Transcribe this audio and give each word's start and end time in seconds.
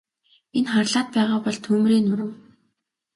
Энэ 0.57 0.69
харлаад 0.73 1.07
байгаа 1.15 1.39
бол 1.43 1.57
түймрийн 1.65 2.05
нурам. 2.07 2.31